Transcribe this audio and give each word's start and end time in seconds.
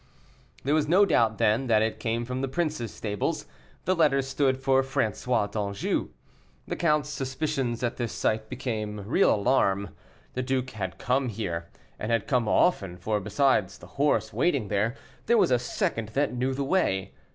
There 0.63 0.73
was 0.73 0.87
no 0.87 1.05
doubt, 1.05 1.37
then, 1.37 1.67
that 1.67 1.83
it 1.83 1.99
came 1.99 2.25
from 2.25 2.41
the 2.41 2.47
prince's 2.47 2.91
stables; 2.91 3.45
the 3.85 3.93
letters 3.95 4.25
stood 4.27 4.57
for 4.57 4.81
François 4.81 5.51
d'Anjou. 5.51 6.09
The 6.67 6.75
count's 6.75 7.07
suspicions 7.09 7.83
at 7.83 7.97
this 7.97 8.11
sight 8.11 8.49
became 8.49 9.01
real 9.07 9.31
alarm; 9.31 9.89
the 10.33 10.41
duke 10.41 10.71
had 10.71 10.97
come 10.97 11.29
here, 11.29 11.69
and 11.99 12.11
had 12.11 12.25
come 12.25 12.47
often, 12.47 12.97
for, 12.97 13.19
besides 13.19 13.77
the 13.77 13.85
horse 14.01 14.33
waiting 14.33 14.69
there, 14.69 14.95
there 15.27 15.37
was 15.37 15.51
a 15.51 15.59
second 15.59 16.09
that 16.15 16.33
knew 16.33 16.55
the 16.55 16.63
way. 16.63 17.11